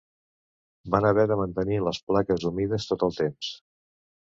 Van 0.95 1.07
haver 1.09 1.25
de 1.33 1.37
mantenir 1.41 1.77
les 1.89 2.01
plaques 2.09 2.49
humides 2.51 2.91
tot 2.95 3.09
el 3.11 3.17
temps. 3.21 3.55